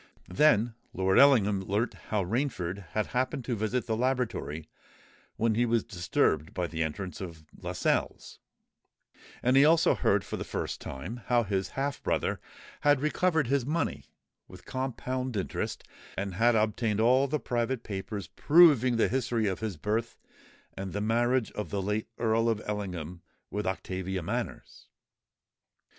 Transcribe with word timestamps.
Then 0.33 0.73
Lord 0.93 1.19
Ellingham 1.19 1.61
learnt 1.61 1.93
how 2.09 2.23
Rainford 2.25 2.87
had 2.93 3.05
happened 3.13 3.45
to 3.45 3.55
visit 3.55 3.85
the 3.85 3.95
laboratory 3.95 4.67
when 5.35 5.53
he 5.53 5.63
was 5.63 5.83
disturbed 5.83 6.55
by 6.55 6.65
the 6.65 6.81
entrance 6.81 7.21
of 7.21 7.45
Lascelles; 7.55 8.39
and 9.43 9.55
he 9.55 9.63
also 9.63 9.93
heard 9.93 10.23
for 10.25 10.37
the 10.37 10.43
first 10.43 10.81
time 10.81 11.17
how 11.27 11.43
his 11.43 11.67
half 11.77 12.01
brother 12.01 12.39
had 12.79 12.99
recovered 12.99 13.45
his 13.45 13.63
money, 13.63 14.05
with 14.47 14.65
compound 14.65 15.37
interest, 15.37 15.83
and 16.17 16.33
had 16.33 16.55
obtained 16.55 16.99
all 16.99 17.27
the 17.27 17.39
private 17.39 17.83
papers 17.83 18.25
proving 18.25 18.95
the 18.97 19.07
history 19.07 19.45
of 19.45 19.59
his 19.59 19.77
birth 19.77 20.17
and 20.73 20.93
the 20.93 20.99
marriage 21.01 21.51
of 21.51 21.69
the 21.69 21.79
late 21.79 22.07
Earl 22.17 22.49
of 22.49 22.59
Ellingham 22.65 23.21
with 23.51 23.67
Octavia 23.67 24.23
Manners. 24.23 24.87